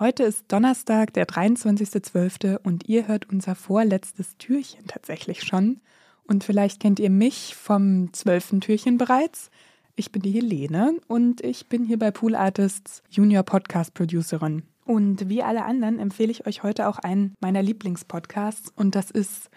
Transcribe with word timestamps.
Heute 0.00 0.22
ist 0.22 0.44
Donnerstag, 0.46 1.12
der 1.14 1.26
23.12. 1.26 2.58
und 2.62 2.88
ihr 2.88 3.08
hört 3.08 3.28
unser 3.30 3.56
vorletztes 3.56 4.36
Türchen 4.36 4.86
tatsächlich 4.86 5.42
schon. 5.42 5.80
Und 6.24 6.44
vielleicht 6.44 6.78
kennt 6.78 7.00
ihr 7.00 7.10
mich 7.10 7.56
vom 7.56 8.12
zwölften 8.12 8.60
Türchen 8.60 8.96
bereits. 8.96 9.50
Ich 9.96 10.12
bin 10.12 10.22
die 10.22 10.30
Helene 10.30 10.94
und 11.08 11.40
ich 11.40 11.66
bin 11.66 11.84
hier 11.84 11.98
bei 11.98 12.12
Pool 12.12 12.36
Artists 12.36 13.02
Junior 13.10 13.42
Podcast 13.42 13.92
Producerin. 13.92 14.62
Und 14.84 15.28
wie 15.28 15.42
alle 15.42 15.64
anderen 15.64 15.98
empfehle 15.98 16.30
ich 16.30 16.46
euch 16.46 16.62
heute 16.62 16.86
auch 16.86 17.00
einen 17.00 17.34
meiner 17.40 17.64
Lieblingspodcasts 17.64 18.72
und 18.76 18.94
das 18.94 19.10
ist 19.10 19.50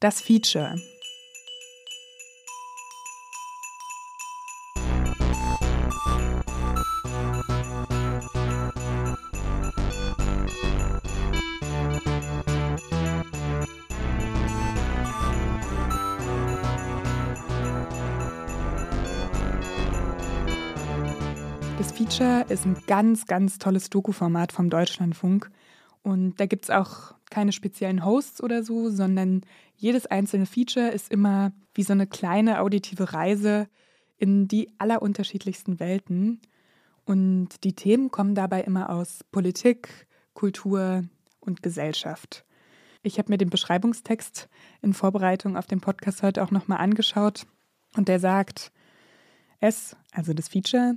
das 0.00 0.22
Feature. 0.22 0.76
Das 21.78 21.92
Feature 21.92 22.46
ist 22.48 22.64
ein 22.64 22.76
ganz, 22.86 23.26
ganz 23.26 23.58
tolles 23.58 23.90
Doku-Format 23.90 24.50
vom 24.50 24.70
Deutschlandfunk. 24.70 25.50
Und 26.02 26.40
da 26.40 26.46
gibt 26.46 26.64
es 26.64 26.70
auch 26.70 27.14
keine 27.28 27.52
speziellen 27.52 28.02
Hosts 28.02 28.42
oder 28.42 28.62
so, 28.62 28.88
sondern 28.88 29.42
jedes 29.76 30.06
einzelne 30.06 30.46
Feature 30.46 30.88
ist 30.88 31.10
immer 31.10 31.52
wie 31.74 31.82
so 31.82 31.92
eine 31.92 32.06
kleine 32.06 32.60
auditive 32.60 33.12
Reise 33.12 33.68
in 34.16 34.48
die 34.48 34.72
allerunterschiedlichsten 34.78 35.78
Welten. 35.78 36.40
Und 37.04 37.62
die 37.62 37.74
Themen 37.74 38.10
kommen 38.10 38.34
dabei 38.34 38.62
immer 38.62 38.88
aus 38.88 39.22
Politik, 39.30 40.06
Kultur 40.32 41.04
und 41.40 41.62
Gesellschaft. 41.62 42.46
Ich 43.02 43.18
habe 43.18 43.30
mir 43.30 43.38
den 43.38 43.50
Beschreibungstext 43.50 44.48
in 44.80 44.94
Vorbereitung 44.94 45.58
auf 45.58 45.66
den 45.66 45.82
Podcast 45.82 46.22
heute 46.22 46.42
auch 46.42 46.50
nochmal 46.50 46.78
angeschaut 46.78 47.46
und 47.96 48.08
der 48.08 48.18
sagt, 48.18 48.72
es, 49.60 49.96
also 50.12 50.32
das 50.32 50.48
Feature, 50.48 50.96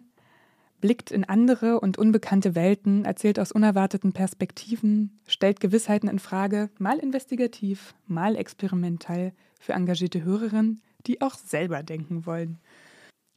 blickt 0.81 1.11
in 1.11 1.23
andere 1.23 1.79
und 1.79 1.97
unbekannte 1.97 2.55
Welten, 2.55 3.05
erzählt 3.05 3.39
aus 3.39 3.51
unerwarteten 3.51 4.13
Perspektiven, 4.13 5.19
stellt 5.27 5.59
Gewissheiten 5.59 6.09
in 6.09 6.19
Frage, 6.19 6.69
mal 6.77 6.99
investigativ, 6.99 7.93
mal 8.07 8.35
experimentell 8.35 9.33
für 9.59 9.73
engagierte 9.73 10.23
Hörerinnen, 10.23 10.81
die 11.05 11.21
auch 11.21 11.35
selber 11.35 11.83
denken 11.83 12.25
wollen. 12.25 12.59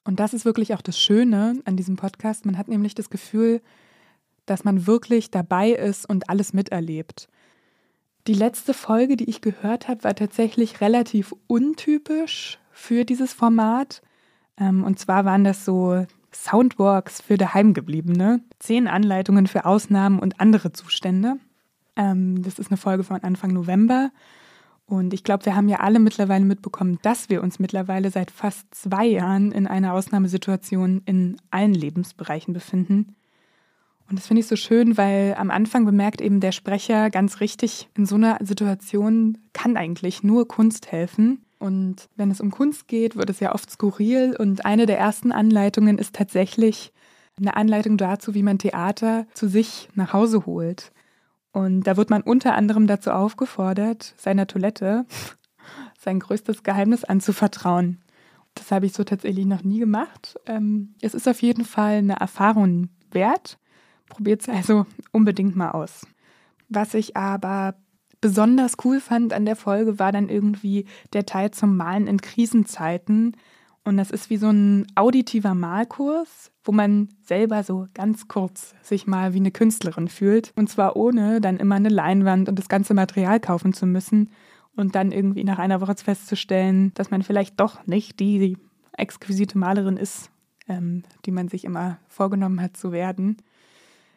Und 0.05 0.21
das 0.21 0.35
ist 0.35 0.45
wirklich 0.45 0.75
auch 0.75 0.83
das 0.83 1.01
Schöne 1.01 1.61
an 1.65 1.77
diesem 1.77 1.97
Podcast. 1.97 2.45
Man 2.47 2.59
hat 2.59 2.69
nämlich 2.69 2.95
das 2.95 3.11
Gefühl, 3.11 3.61
dass 4.47 4.65
man 4.65 4.87
wirklich 4.87 5.31
dabei 5.31 5.71
ist 5.71 6.09
und 6.09 6.29
alles 6.29 6.53
miterlebt. 6.53 7.29
Die 8.27 8.35
letzte 8.35 8.75
Folge, 8.75 9.17
die 9.17 9.29
ich 9.29 9.41
gehört 9.41 9.89
habe, 9.89 10.05
war 10.05 10.15
tatsächlich 10.15 10.81
relativ 10.81 11.35
untypisch 11.47 12.59
für 12.71 13.05
dieses 13.05 13.33
Format. 13.33 14.03
Ähm, 14.57 14.85
und 14.85 14.99
zwar 14.99 15.25
waren 15.25 15.45
das 15.45 15.65
so 15.65 16.07
Soundwalks 16.35 17.21
für 17.21 17.37
Daheimgebliebene, 17.37 18.41
zehn 18.59 18.89
Anleitungen 18.89 19.47
für 19.47 19.65
Ausnahmen 19.65 20.19
und 20.19 20.41
andere 20.41 20.73
Zustände. 20.73 21.37
Ähm, 21.97 22.43
das 22.43 22.59
ist 22.59 22.71
eine 22.71 22.77
Folge 22.77 23.05
von 23.05 23.23
Anfang 23.23 23.53
November. 23.53 24.11
Und 24.87 25.15
ich 25.15 25.25
glaube, 25.25 25.47
wir 25.47 25.57
haben 25.57 25.69
ja 25.69 25.81
alle 25.81 25.99
mittlerweile 25.99 26.45
mitbekommen, 26.45 26.99
dass 27.03 27.31
wir 27.31 27.43
uns 27.43 27.59
mittlerweile 27.59 28.11
seit 28.11 28.31
fast 28.31 28.75
zwei 28.75 29.07
Jahren 29.07 29.53
in 29.53 29.67
einer 29.67 29.95
Ausnahmesituation 29.95 31.03
in 31.07 31.37
allen 31.51 31.75
Lebensbereichen 31.75 32.53
befinden. 32.53 33.15
Und 34.09 34.19
das 34.19 34.27
finde 34.27 34.41
ich 34.41 34.47
so 34.47 34.57
schön, 34.57 34.99
weil 34.99 35.35
am 35.39 35.51
Anfang 35.51 35.87
bemerkt 35.87 36.21
eben 36.21 36.41
der 36.41 36.53
Sprecher 36.53 37.09
ganz 37.09 37.41
richtig, 37.41 37.89
in 37.97 38.05
so 38.05 38.17
einer 38.17 38.39
Situation 38.43 39.39
kann 39.55 39.79
eigentlich 39.79 40.23
nur 40.23 40.47
Kunst 40.47 40.93
helfen. 40.93 41.45
Und 41.63 42.09
wenn 42.17 42.33
es 42.33 42.41
um 42.41 42.51
Kunst 42.51 42.89
geht, 42.89 43.15
wird 43.15 43.31
es 43.31 43.39
ja 43.39 43.55
oft 43.55 43.71
skurril. 43.71 44.35
Und 44.37 44.67
eine 44.67 44.85
der 44.85 44.99
ersten 44.99 45.31
Anleitungen 45.31 45.97
ist 45.97 46.13
tatsächlich 46.13 46.93
eine 47.39 47.57
Anleitung 47.57 47.97
dazu, 47.97 48.35
wie 48.35 48.43
man 48.43 48.59
Theater 48.59 49.29
zu 49.33 49.47
sich 49.47 49.89
nach 49.95 50.13
Hause 50.13 50.45
holt. 50.45 50.91
Und 51.53 51.85
da 51.85 51.97
wird 51.97 52.11
man 52.11 52.23
unter 52.23 52.55
anderem 52.55 52.89
dazu 52.89 53.13
aufgefordert, 53.13 54.13
seiner 54.17 54.49
Toilette 54.49 55.07
sein 56.01 56.19
größtes 56.19 56.65
Geheimnis 56.65 57.05
anzuvertrauen. 57.05 58.01
Das 58.55 58.73
habe 58.73 58.87
ich 58.87 58.93
so 58.93 59.05
tatsächlich 59.05 59.47
noch 59.47 59.63
nie 59.63 59.79
gemacht. 59.79 60.35
Ähm, 60.47 60.97
es 61.01 61.15
ist 61.15 61.29
auf 61.29 61.43
jeden 61.43 61.65
Fall 61.65 61.99
eine 61.99 62.17
Erfahrung 62.17 62.89
wert. 63.13 63.61
Probiert 64.09 64.41
es 64.41 64.49
also 64.49 64.85
unbedingt 65.13 65.55
mal 65.55 65.71
aus. 65.71 66.09
Was 66.69 66.95
ich 66.95 67.17
aber 67.17 67.77
besonders 68.23 68.77
cool 68.85 69.01
fand 69.01 69.35
an 69.35 69.45
der 69.45 69.57
Folge, 69.57 69.99
war 69.99 70.13
dann 70.13 70.31
irgendwie 70.31 70.87
der 71.13 71.27
Teil 71.27 71.51
zum 71.51 71.77
Malen 71.77 72.07
in 72.07 72.23
Krisenzeiten. 72.23 73.37
Und 73.85 73.97
das 73.97 74.11
ist 74.13 74.31
wie 74.31 74.37
so 74.37 74.49
ein 74.49 74.87
auditiver 74.95 75.55
Malkurs, 75.55 76.53
wo 76.65 76.73
man 76.73 77.09
selber 77.25 77.65
so 77.65 77.89
ganz 77.93 78.29
kurz 78.29 78.75
sich 78.81 79.07
mal 79.07 79.35
wie 79.35 79.41
eine 79.41 79.51
Künstlerin 79.51 80.09
fühlt. 80.09 80.53
Und 80.57 80.71
zwar 80.71 80.97
ohne 80.97 81.41
dann 81.41 81.59
immer 81.59 81.75
eine 81.75 81.89
Leinwand 81.89 82.49
und 82.49 82.59
das 82.59 82.69
ganze 82.69 82.95
Material 82.95 83.41
kaufen 83.41 83.73
zu 83.73 83.87
müssen 83.87 84.31
und 84.77 84.95
dann 84.95 85.11
irgendwie 85.11 85.45
nach 85.45 85.59
einer 85.59 85.81
Woche 85.81 85.97
festzustellen, 85.97 86.95
dass 86.95 87.11
man 87.11 87.23
vielleicht 87.23 87.59
doch 87.59 87.85
nicht 87.87 88.21
die 88.21 88.57
exquisite 88.97 89.59
Malerin 89.59 89.97
ist, 89.97 90.31
ähm, 90.69 91.03
die 91.27 91.33
man 91.33 91.49
sich 91.49 91.65
immer 91.65 91.99
vorgenommen 92.07 92.63
hat 92.63 92.77
zu 92.77 92.93
werden. 92.93 93.37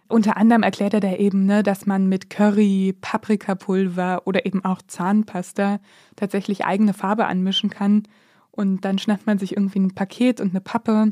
Unter 0.07 0.37
anderem 0.37 0.61
erklärt 0.61 0.93
er 0.93 0.99
da 0.99 1.13
eben, 1.13 1.45
ne, 1.45 1.63
dass 1.63 1.85
man 1.85 2.07
mit 2.07 2.29
Curry, 2.29 2.95
Paprikapulver 3.01 4.21
oder 4.25 4.45
eben 4.45 4.63
auch 4.63 4.81
Zahnpasta 4.85 5.79
tatsächlich 6.15 6.65
eigene 6.65 6.93
Farbe 6.93 7.25
anmischen 7.25 7.69
kann. 7.69 8.03
Und 8.51 8.85
dann 8.85 8.99
schnappt 8.99 9.25
man 9.25 9.39
sich 9.39 9.57
irgendwie 9.57 9.79
ein 9.79 9.95
Paket 9.95 10.39
und 10.39 10.51
eine 10.51 10.61
Pappe 10.61 11.11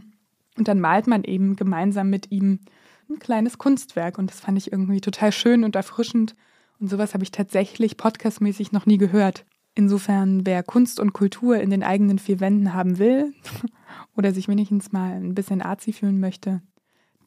und 0.58 0.68
dann 0.68 0.80
malt 0.80 1.08
man 1.08 1.24
eben 1.24 1.56
gemeinsam 1.56 2.09
mit 2.09 2.31
ihm 2.31 2.59
ein 3.09 3.20
kleines 3.20 3.58
Kunstwerk. 3.58 4.18
Und 4.18 4.30
das 4.30 4.40
fand 4.40 4.58
ich 4.58 4.72
irgendwie 4.72 5.02
total 5.02 5.31
schön 5.31 5.64
und 5.64 5.75
erfrischend. 5.75 6.36
Und 6.80 6.90
sowas 6.90 7.14
habe 7.14 7.24
ich 7.24 7.31
tatsächlich 7.31 7.98
podcastmäßig 7.98 8.72
noch 8.72 8.86
nie 8.86 8.98
gehört. 8.98 9.46
Insofern, 9.75 10.46
wer 10.46 10.62
Kunst 10.62 11.00
und 11.00 11.14
Kultur 11.14 11.58
in 11.58 11.72
den 11.72 11.84
eigenen 11.84 12.20
vier 12.20 12.40
Wänden 12.40 12.74
haben 12.74 13.00
will 13.00 13.34
oder 14.16 14.31
sich 14.31 14.48
wenigstens 14.48 14.92
mal 14.92 15.14
ein 15.14 15.34
bisschen 15.34 15.64
arzi 15.64 15.94
fühlen 15.94 16.20
möchte, 16.20 16.62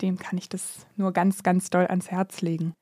dem 0.03 0.19
kann 0.19 0.39
ich 0.39 0.49
das 0.49 0.87
nur 0.97 1.13
ganz, 1.13 1.43
ganz 1.43 1.71
doll 1.71 1.87
ans 1.87 2.11
Herz 2.11 2.41
legen. 2.41 2.75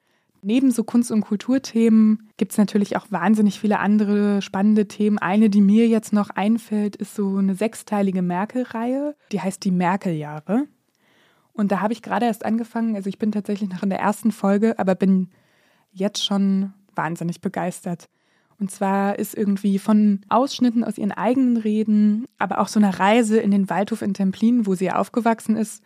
Neben 0.43 0.71
so 0.71 0.85
Kunst- 0.85 1.11
und 1.11 1.23
Kulturthemen 1.23 2.29
gibt 2.37 2.53
es 2.53 2.59
natürlich 2.59 2.99
auch 2.99 3.07
wahnsinnig 3.11 3.59
viele 3.59 3.79
andere 3.79 4.43
spannende 4.43 4.87
Themen. 4.87 5.19
Eine, 5.19 5.49
die 5.49 5.63
mir 5.63 5.89
jetzt 5.89 6.13
noch 6.13 6.29
einfällt, 6.29 6.97
ist 6.97 7.15
so 7.15 7.39
eine 7.39 7.55
sechsteilige 7.55 8.21
Merkel-Reihe. 8.21 9.17
Die 9.33 9.41
heißt 9.41 9.65
die 9.65 9.71
Merkel-Jahre. 9.71 10.67
Und 11.55 11.73
da 11.73 11.81
habe 11.81 11.95
ich 11.95 12.03
gerade 12.03 12.27
erst 12.27 12.45
angefangen. 12.45 12.95
Also 12.95 13.09
ich 13.09 13.19
bin 13.19 13.33
tatsächlich 13.33 13.71
noch 13.71 13.83
in 13.83 13.89
der 13.89 14.01
ersten 14.01 14.33
Folge, 14.33 14.79
aber 14.79 14.95
bin 14.95 15.31
jetzt 15.93 16.23
schon 16.23 16.75
wahnsinnig 16.95 17.41
begeistert. 17.41 18.11
Und 18.59 18.71
zwar 18.71 19.19
ist 19.19 19.35
irgendwie 19.35 19.79
von 19.79 20.21
Ausschnitten 20.29 20.85
aus 20.85 20.99
ihren 20.99 21.13
eigenen 21.13 21.57
Reden, 21.57 22.27
aber 22.39 22.59
auch 22.61 22.69
so 22.69 22.79
eine 22.79 22.99
Reise 22.99 23.39
in 23.39 23.51
den 23.51 23.71
Waldhof 23.71 24.03
in 24.03 24.15
Templin, 24.15 24.67
wo 24.67 24.75
sie 24.75 24.91
aufgewachsen 24.91 25.57
ist, 25.57 25.83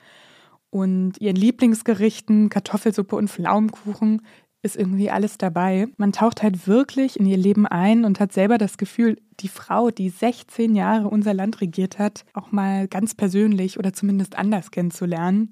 und 0.70 1.20
ihren 1.20 1.36
Lieblingsgerichten, 1.36 2.48
Kartoffelsuppe 2.48 3.16
und 3.16 3.30
Pflaumenkuchen, 3.30 4.22
ist 4.62 4.76
irgendwie 4.76 5.10
alles 5.10 5.38
dabei. 5.38 5.86
Man 5.96 6.12
taucht 6.12 6.42
halt 6.42 6.66
wirklich 6.66 7.18
in 7.18 7.26
ihr 7.26 7.36
Leben 7.36 7.66
ein 7.66 8.04
und 8.04 8.18
hat 8.18 8.32
selber 8.32 8.58
das 8.58 8.76
Gefühl, 8.76 9.16
die 9.40 9.48
Frau, 9.48 9.90
die 9.90 10.10
16 10.10 10.74
Jahre 10.74 11.08
unser 11.08 11.32
Land 11.32 11.60
regiert 11.60 11.98
hat, 11.98 12.24
auch 12.32 12.50
mal 12.50 12.88
ganz 12.88 13.14
persönlich 13.14 13.78
oder 13.78 13.92
zumindest 13.92 14.36
anders 14.36 14.70
kennenzulernen 14.70 15.50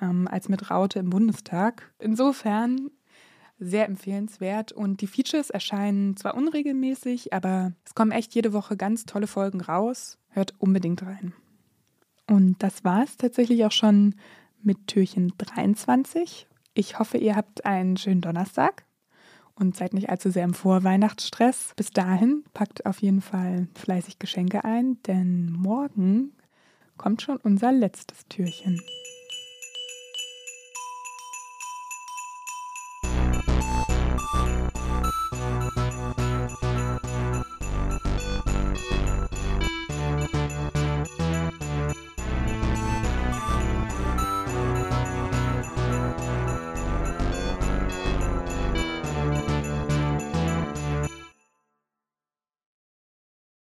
ähm, 0.00 0.26
als 0.30 0.48
mit 0.48 0.70
Raute 0.70 0.98
im 0.98 1.10
Bundestag. 1.10 1.92
Insofern 1.98 2.90
sehr 3.58 3.86
empfehlenswert 3.86 4.72
und 4.72 5.00
die 5.00 5.06
Features 5.06 5.50
erscheinen 5.50 6.16
zwar 6.16 6.34
unregelmäßig, 6.34 7.32
aber 7.32 7.72
es 7.84 7.94
kommen 7.94 8.12
echt 8.12 8.34
jede 8.34 8.52
Woche 8.52 8.76
ganz 8.76 9.04
tolle 9.04 9.26
Folgen 9.26 9.60
raus. 9.60 10.18
Hört 10.28 10.54
unbedingt 10.58 11.02
rein. 11.02 11.34
Und 12.28 12.62
das 12.62 12.84
war 12.84 13.02
es 13.02 13.16
tatsächlich 13.16 13.64
auch 13.64 13.72
schon 13.72 14.14
mit 14.62 14.86
Türchen 14.86 15.32
23. 15.38 16.46
Ich 16.74 16.98
hoffe, 16.98 17.18
ihr 17.18 17.36
habt 17.36 17.64
einen 17.64 17.96
schönen 17.96 18.20
Donnerstag 18.20 18.84
und 19.54 19.76
seid 19.76 19.92
nicht 19.92 20.10
allzu 20.10 20.30
sehr 20.30 20.44
im 20.44 20.54
Vorweihnachtsstress. 20.54 21.72
Bis 21.76 21.90
dahin 21.90 22.44
packt 22.54 22.86
auf 22.86 23.00
jeden 23.02 23.20
Fall 23.20 23.68
fleißig 23.74 24.18
Geschenke 24.18 24.64
ein, 24.64 25.02
denn 25.02 25.52
morgen 25.52 26.32
kommt 26.96 27.22
schon 27.22 27.38
unser 27.38 27.72
letztes 27.72 28.26
Türchen. 28.28 28.80